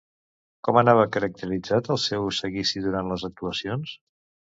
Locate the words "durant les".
2.87-3.27